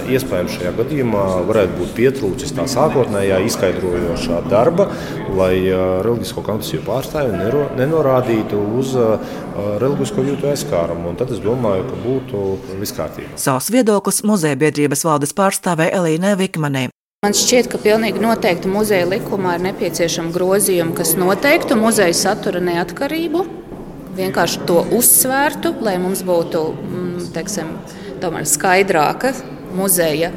Iespējams, 0.08 0.56
šajā 0.58 0.72
gadījumā 0.78 1.24
varētu 1.48 1.78
būt 1.78 1.94
pietrūcis 1.96 2.54
tā 2.56 2.66
sākotnējā 2.70 3.40
izskaidrojošā 3.48 4.42
darba, 4.50 4.88
lai 5.38 5.54
reliģisko 6.04 6.44
konfesiju 6.46 6.84
pārstāvji 6.86 7.38
nenorādītu 7.78 8.60
uz 8.80 8.94
reliģisko 9.82 10.26
jūtu 10.30 10.52
aizskārumu. 10.52 11.14
Tad 11.18 11.34
es 11.34 11.42
domāju, 11.44 11.86
ka 11.88 12.02
būtu 12.04 12.44
viss 12.80 12.96
kārtībā. 12.96 13.36
Savs 13.40 13.70
viedoklis 13.74 14.22
muzeja 14.26 14.58
biedrības 14.58 15.04
valdes 15.08 15.34
pārstāvē 15.36 15.90
Elīnai 15.98 16.36
Vikmanē. 16.38 16.88
Man 17.26 17.34
šķiet, 17.34 17.66
ka 17.72 17.80
pilnīgi 17.82 18.20
noteikti 18.22 18.70
muzeja 18.70 19.08
likumā 19.10 19.56
ir 19.56 19.64
nepieciešama 19.64 20.30
grozījuma, 20.30 20.94
kas 20.94 21.16
noteiktu 21.18 21.74
muzeja 21.74 22.14
satura 22.14 22.60
neatkarību, 22.62 23.42
vienkārši 24.14 24.60
to 24.68 24.84
uzsvērtu, 24.94 25.74
lai 25.82 25.96
mums 25.98 26.22
būtu 26.26 26.62
mm, 26.76 27.16
teiksim, 28.22 28.48
skaidrāka 28.48 29.34
muzeja 29.76 30.32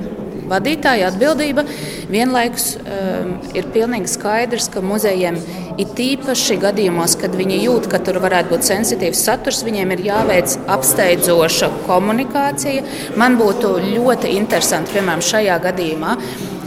vadītāja 0.51 1.09
atbildība. 1.11 1.63
Vienlaikus 2.11 2.75
um, 2.81 3.35
ir 3.55 3.67
pilnīgi 3.71 4.11
skaidrs, 4.11 4.67
ka 4.73 4.83
muzejiem 4.83 5.37
ir 5.79 5.93
tīpaši 5.95 6.57
gadījumos, 6.61 7.15
kad 7.21 7.35
viņi 7.39 7.61
jūt, 7.63 7.87
ka 7.91 8.01
tur 8.03 8.19
varētu 8.23 8.51
būt 8.51 8.67
sensitīvs 8.67 9.23
saturs, 9.27 9.63
viņiem 9.67 9.95
ir 9.95 10.05
jāveic 10.09 10.57
apsteidzoša 10.75 11.71
komunikācija. 11.87 12.83
Man 13.21 13.39
būtu 13.39 13.77
ļoti 13.93 14.35
interesanti, 14.35 14.97
piemēram, 14.97 15.23
šajā 15.31 15.59
gadījumā. 15.69 16.17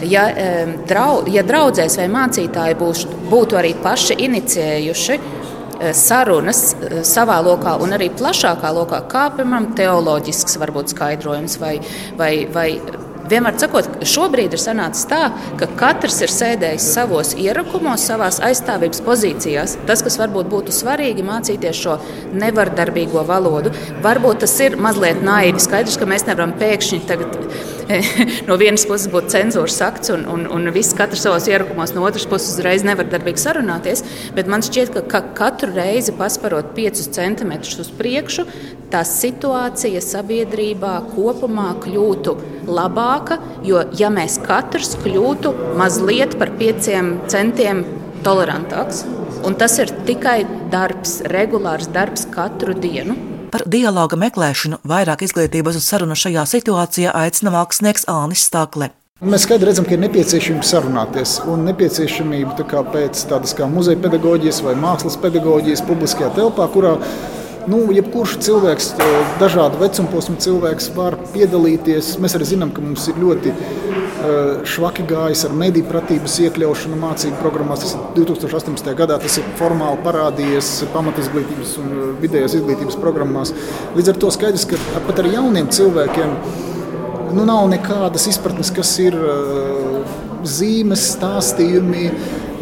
Ja, 0.09 0.27
um, 0.33 0.77
draud, 0.89 1.29
ja 1.33 1.45
draudzēs 1.47 2.01
vai 2.01 2.11
mācītāji 2.13 2.81
būs, 2.81 3.07
būtu 3.31 3.61
arī 3.61 3.77
paši 3.85 4.19
inicijējuši 4.27 5.44
sarunas 5.93 6.63
savā 7.07 7.41
lokā 7.45 7.77
un 7.83 7.97
arī 7.97 8.11
plašākā 8.17 8.73
lokā, 8.75 9.05
kā 9.11 9.29
piemēram 9.37 9.73
teoloģisks 9.79 10.61
varbūt 10.63 10.95
skaidrojums 10.95 11.59
vai, 11.63 11.75
vai, 12.19 12.33
vai 12.55 12.69
Vienmēr 13.25 13.57
sakot, 13.57 13.87
šobrīd 14.05 14.53
ir 14.53 14.61
sanācis 14.61 15.07
tā, 15.09 15.31
ka 15.57 15.69
katrs 15.81 16.19
ir 16.27 16.33
sēdējis 16.33 16.89
savos 16.93 17.31
ierakumos, 17.41 18.05
savās 18.05 18.37
aizstāvības 18.45 19.01
pozīcijās. 19.07 19.79
Tas, 19.89 20.03
kas 20.05 20.19
varbūt 20.21 20.51
būtu 20.53 20.75
svarīgi, 20.77 21.25
mācīties 21.25 21.81
šo 21.87 21.97
nevardarbīgo 22.37 23.25
valodu. 23.25 23.73
Varbūt 24.05 24.45
tas 24.45 24.59
ir 24.67 24.77
mazliet 24.77 25.25
naivi. 25.25 25.63
Skaidrs, 25.63 25.97
ka 25.97 26.09
mēs 26.11 26.27
nevaram 26.29 26.53
pēkšņi 26.61 27.01
tagad 27.09 27.39
no 28.49 28.57
vienas 28.61 28.85
puses 28.89 29.11
būt 29.13 29.31
cenzūras 29.33 29.77
akts 29.85 30.13
un, 30.15 30.25
un, 30.31 30.45
un 30.53 30.71
viss 30.75 30.97
katrs 30.97 31.25
savos 31.25 31.49
ierakumos, 31.51 31.95
no 31.97 32.05
otras 32.07 32.27
puses 32.31 32.55
uzreiz 32.55 32.85
nevardarbīgi 32.87 33.43
sarunāties. 33.43 34.05
Bet 34.37 34.49
man 34.51 34.65
šķiet, 34.65 34.95
ka, 34.95 35.05
ka 35.11 35.23
katru 35.37 35.73
reizi 35.75 36.15
pasparot 36.17 36.73
5 36.77 37.05
centimetrus 37.15 37.83
uz 37.85 37.91
priekšu, 37.99 38.47
tā 38.93 39.03
situācija 39.09 40.03
sabiedrībā 40.05 40.95
kopumā 41.13 41.73
kļūtu 41.85 42.37
labāka. 42.71 43.41
Jo, 43.67 43.85
ja 43.99 44.11
mēs 44.13 44.39
katrs 44.45 44.95
kļūtu 45.05 45.55
mazliet 45.81 46.39
par 46.41 46.55
pieciem 46.61 47.19
centiem 47.33 47.85
tolerantāks, 48.25 49.05
un 49.45 49.57
tas 49.61 49.77
ir 49.83 49.93
tikai 50.09 50.41
darbs, 50.73 51.21
regulārs 51.35 51.91
darbs 51.93 52.25
katru 52.33 52.77
dienu. 52.79 53.34
Par 53.55 53.63
dialoga 53.71 54.17
meklēšanu, 54.19 54.81
vairāk 54.91 55.21
izglītības 55.23 55.77
un 55.79 55.83
sarunu 55.85 56.15
šajā 56.19 56.43
situācijā 56.51 57.13
aicina 57.15 57.53
mākslinieks 57.55 58.09
Ānis 58.11 58.49
Stakle. 58.49 58.89
Mēs 59.23 59.45
skaidri 59.47 59.69
redzam, 59.69 59.87
ka 59.87 59.95
ir 59.95 60.01
nepieciešamība 60.03 60.67
sarunāties 60.67 61.37
un 61.53 61.63
nepieciešamība 61.69 62.57
tā 62.59 62.83
pēc 62.97 63.23
tādas 63.31 63.55
kā 63.55 63.69
muzeja 63.71 64.01
pedagoģijas 64.03 64.59
vai 64.67 64.75
mākslas 64.75 65.15
pedagoģijas 65.23 65.85
publiskajā 65.87 66.33
telpā, 66.35 66.67
kurā 66.75 66.97
Nu, 67.65 67.79
jebkurš 67.97 68.35
cilvēks, 68.45 68.91
dažādu 69.41 69.79
vecumu 69.81 70.11
posmu 70.13 70.35
cilvēks 70.43 70.91
var 70.97 71.17
piedalīties. 71.33 72.11
Mēs 72.21 72.35
arī 72.37 72.49
zinām, 72.51 72.73
ka 72.75 72.83
mums 72.85 73.07
ir 73.09 73.17
ļoti 73.23 73.53
švaki 74.69 75.05
gājis 75.09 75.45
ar 75.49 75.55
mediju 75.57 75.87
pratības 75.89 76.37
iekļaušanu 76.45 76.99
mācību 77.01 77.41
programmās. 77.41 77.85
Tas 77.85 77.95
2018. 78.17 78.91
gadā 78.99 79.17
tas 79.21 79.39
ir 79.41 79.49
formāli 79.59 80.01
parādījies 80.05 80.71
pamatizglītības 80.93 81.75
un 81.81 81.95
vidējās 82.21 82.57
izglītības 82.61 83.01
programmās. 83.01 83.53
Līdz 83.97 84.13
ar 84.13 84.21
to 84.21 84.33
skaidrs, 84.37 84.67
ka 84.69 84.81
pat 85.09 85.25
ar 85.25 85.31
jauniem 85.33 85.69
cilvēkiem 85.73 86.35
nu, 87.35 87.45
nav 87.45 87.69
nekādas 87.73 88.29
izpratnes, 88.33 88.73
kas 88.77 88.93
ir 89.05 89.17
zīmes, 90.45 91.09
stāstījumi, 91.17 92.11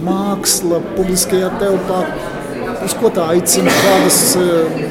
māksla 0.07 0.79
publiskajā 0.95 1.51
telpā 1.63 2.05
uz 2.87 2.95
ko 2.99 3.11
tā 3.15 3.29
aicina, 3.35 3.73
kādas 3.85 4.19
eh, 4.39 4.83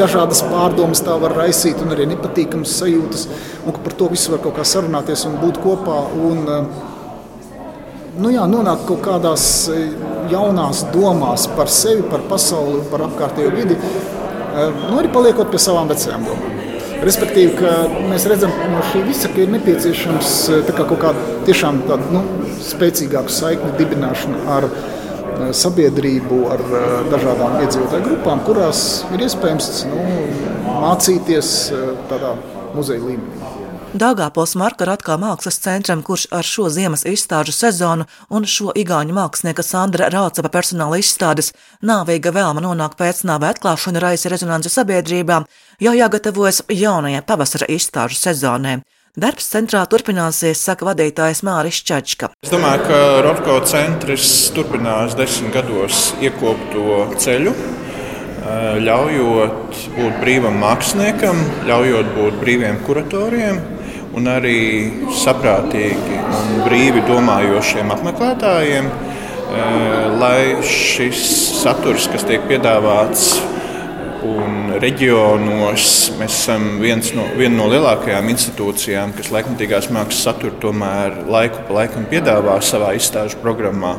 dažādas 0.00 0.42
pārdomas 0.48 1.02
tā 1.04 1.16
var 1.20 1.34
raisīt, 1.36 1.80
un 1.82 1.94
arī 1.94 2.06
nepatīkamas 2.12 2.76
sajūtas. 2.80 3.26
Un 3.64 3.76
par 3.84 3.96
to 3.96 4.10
visu 4.12 4.34
var 4.34 4.42
kaut 4.44 4.58
kā 4.58 4.66
sarunāties 4.66 5.26
un 5.28 5.38
būt 5.40 5.60
kopā. 5.64 5.98
Un, 6.28 6.44
eh, 6.56 8.14
nu 8.20 8.32
jā, 8.34 8.46
nonākt 8.50 8.86
kaut 8.88 9.02
kādās 9.06 9.44
eh, 9.72 9.90
jaunās 10.32 10.84
domās 10.94 11.48
par 11.56 11.72
sevi, 11.72 12.06
par 12.10 12.24
pasauli, 12.30 12.84
par 12.92 13.06
apkārtējo 13.08 13.52
vidi, 13.56 13.78
nu, 14.50 14.96
arī 14.98 15.08
paliekot 15.14 15.50
pie 15.50 15.60
savām 15.62 15.88
vecajām 15.90 16.24
domām. 16.26 16.56
Respektīvi, 17.00 17.54
ka 17.56 17.70
mēs 18.10 18.26
redzam, 18.28 18.52
ka 18.52 18.66
no 18.68 18.82
šī 18.90 19.02
visa 19.06 19.30
ka 19.32 19.40
ir 19.40 19.52
nepieciešams 19.54 20.32
kā 20.68 20.84
kaut 20.84 20.98
kāda 21.00 21.36
tiešām 21.46 21.80
tāda 21.88 22.10
nu, 22.12 22.20
spēcīgāka 22.66 23.32
saikne 23.32 23.72
dibināšana 23.78 24.42
ar 24.58 24.66
sabiedrību, 25.56 26.40
ar 26.54 26.64
dažādām 27.12 27.60
iedzīvotāju 27.64 28.06
grupām, 28.08 28.42
kurās 28.46 28.84
ir 29.14 29.26
iespējams 29.26 29.70
nu, 29.90 30.04
mācīties 30.80 31.54
tādā 32.10 32.36
muzeja 32.76 33.02
līmenī. 33.04 33.50
Dāngāpils 33.90 34.52
Marka 34.54 34.86
Ratkā 34.86 35.16
mākslas 35.18 35.56
centram, 35.58 36.04
kurš 36.06 36.28
ar 36.30 36.46
šo 36.46 36.68
ziemas 36.70 37.02
izstāžu 37.02 37.50
sezonu 37.50 38.04
un 38.30 38.44
šo 38.46 38.70
igauņu 38.78 39.16
mākslinieka 39.16 39.64
Sandra 39.66 40.06
Raucapa 40.14 40.52
personāla 40.54 41.00
izstādes 41.02 41.50
nāvīga 41.82 42.30
vēlma 42.36 42.62
nonākt 42.62 42.94
pēc 43.00 43.24
nāve 43.26 43.48
atklāšana 43.50 43.98
raisa 44.04 44.30
rezonanci 44.30 44.70
sabiedrībā, 44.70 45.40
jau 45.82 45.94
jāgatavojas 45.98 46.62
jaunajai 46.70 47.24
pavasara 47.26 47.66
izstāžu 47.66 48.20
sezonai. 48.20 48.76
Darbs 49.18 49.48
centrā 49.50 49.80
turpināsies, 49.90 50.60
saka 50.62 50.86
vadītājs 50.86 51.40
Māris 51.42 51.80
Čačka. 51.82 52.28
Es 52.46 52.52
domāju, 52.52 52.84
ka 52.86 52.98
Rotko 53.26 53.56
centrs 53.66 54.28
turpinās 54.54 55.16
desmit 55.18 55.50
gados 55.56 56.12
iekopto 56.22 57.08
ceļu, 57.18 57.50
ļaujot 58.86 59.80
būt 59.96 60.20
brīvam 60.22 60.62
māksliniekam, 60.62 61.42
ļaujot 61.66 62.14
būt 62.20 62.38
brīviem 62.38 62.78
kuratoriem 62.86 63.58
un 64.14 64.30
arī 64.30 64.62
saprātīgi 65.24 66.22
un 66.22 66.62
brīvi 66.68 67.02
domājošiem 67.10 67.90
apmeklētājiem, 67.90 68.86
eh, 68.86 70.06
lai 70.22 70.62
šis 70.62 71.26
saturs, 71.64 72.06
kas 72.14 72.30
tiek 72.30 72.46
piedāvāts 72.46 73.40
un 74.26 74.74
reģionos, 74.80 75.84
mēs 76.20 76.36
esam 76.42 76.66
no, 77.16 77.26
viena 77.38 77.54
no 77.56 77.68
lielākajām 77.72 78.28
institūcijām, 78.32 79.14
kas 79.16 79.30
laikmatīgās 79.34 79.90
mākslas 79.94 80.24
saturu 80.28 80.58
tomēr 80.62 81.22
laiku 81.30 81.64
pa 81.68 81.80
laikam 81.80 82.06
piedāvā 82.10 82.58
savā 82.64 82.92
izstāžu 82.98 83.40
programmā 83.42 83.96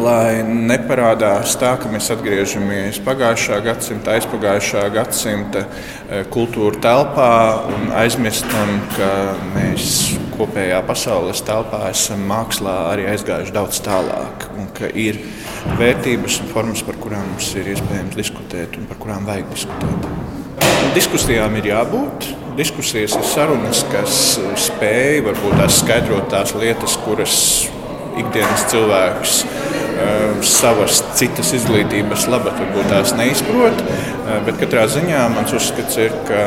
lai 0.00 0.42
neparādās 0.44 1.54
tā, 1.60 1.74
ka 1.80 1.90
mēs 1.90 2.10
atgriežamies 2.14 3.00
pagājušā 3.04 3.58
gadsimta, 3.64 4.14
aizpagājušā 4.18 4.84
gadsimta 4.94 5.64
eh, 5.64 6.24
kultūra 6.34 6.80
telpā 6.84 7.30
un 7.72 7.90
aizmirstam, 7.98 8.76
ka 8.96 9.10
mēs 9.54 10.14
kopējā 10.34 10.80
pasaules 10.88 11.42
telpā 11.46 11.84
esam 11.90 12.24
mākslā 12.30 12.76
arī 12.92 13.08
aizgājuši 13.12 13.54
daudz 13.54 13.80
tālāk 13.84 14.48
un 14.58 14.70
ka 14.76 14.90
ir 14.90 15.20
vērtības 15.78 16.40
un 16.42 16.50
formas, 16.52 16.84
par 16.86 16.98
kurām 17.02 17.26
mums 17.32 17.52
ir 17.58 17.70
iespējams 17.74 18.18
diskutēt 18.18 18.78
un 18.80 18.88
par 18.90 19.00
kurām 19.02 19.28
vajag 19.28 19.52
diskutēt. 19.54 20.08
Diskusijām 20.94 21.56
ir 21.58 21.70
jābūt. 21.72 22.32
Diskusijas 22.54 23.16
ir 23.18 23.24
sarunas, 23.26 23.80
kas 23.90 24.38
spēj 24.68 25.24
varbūt 25.26 25.56
tās 25.58 25.80
skaidrot 25.82 26.28
tās 26.30 26.54
lietas, 26.54 26.94
kuras 27.02 27.38
ikdienas 28.20 28.68
cilvēks 28.70 29.40
savas 30.44 31.00
citas 31.18 31.52
izglītības 31.56 32.26
labad 32.32 32.56
varbūt 32.58 32.90
tās 32.92 33.14
neizprot. 33.18 33.80
Eh, 34.24 34.38
bet 34.46 34.56
katrā 34.60 34.86
ziņā 34.88 35.20
mans 35.34 35.52
uzskats 35.56 35.98
ir, 36.00 36.14
ka 36.28 36.40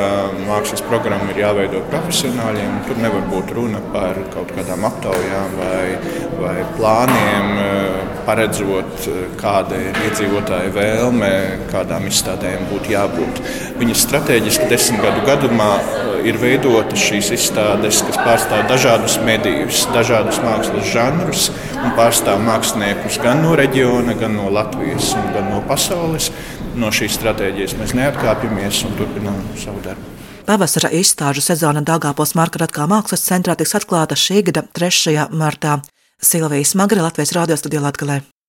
mākslas 0.47 0.81
programma 0.87 1.29
ir 1.33 1.43
jāveido 1.43 1.83
profesionāļiem. 1.91 2.79
Tur 2.87 3.01
nevar 3.03 3.27
būt 3.29 3.53
runa 3.57 3.81
par 3.93 4.17
kaut 4.33 4.53
kādām 4.57 4.87
aptaujām 4.89 5.53
vai, 5.59 5.83
vai 6.41 6.55
plāniem, 6.77 7.51
eh, 7.61 8.01
paredzot, 8.25 9.07
kāda 9.39 9.77
ir 9.89 10.01
iedzīvotāja 10.07 10.73
vēlme, 10.73 11.31
kādām 11.71 12.09
izstādēm 12.09 12.67
būtu 12.71 12.95
jābūt. 12.95 13.41
Viņas 13.79 14.03
strateģiski 14.07 14.69
desmit 14.73 15.05
gadu 15.05 15.23
gadumā 15.29 15.71
ir 16.25 16.37
veidotas 16.41 17.01
šīs 17.01 17.31
izstādes, 17.35 18.01
kas 18.07 18.19
pārstāv 18.21 18.65
dažādus 18.69 19.17
medijus, 19.25 19.85
dažādus 19.95 20.39
mākslas 20.43 20.91
žanrus 20.93 21.47
un 21.77 21.93
pārstāv 21.97 22.41
māksliniekus 22.45 23.19
gan 23.23 23.43
no 23.45 23.55
reģiona, 23.59 24.15
gan 24.19 24.37
no 24.37 24.51
Latvijas, 24.53 25.13
gan 25.35 25.51
no 25.51 25.63
pasaules. 25.69 26.31
No 26.77 26.91
šīs 26.93 27.17
stratēģijas 27.17 27.73
mēs 27.79 27.95
neatkāpjamies 27.97 28.83
un 28.85 28.95
turpinām 28.99 29.41
savu 29.57 29.81
darbu. 29.85 30.13
Pavasara 30.47 30.93
izstāžu 30.95 31.41
sezona 31.43 31.81
Dāngāpils 31.83 32.31
Markaratkā 32.37 32.85
mākslas 32.87 33.25
centrā 33.25 33.57
tiks 33.59 33.75
atklāta 33.75 34.15
šī 34.15 34.45
gada 34.47 34.63
3. 34.77 35.27
martā. 35.35 35.81
Silvijas 36.23 36.77
Magri 36.79 37.03
Latvijas 37.03 37.35
Rādio 37.35 37.57
studijā 37.59 37.83
Latgalē. 37.83 38.21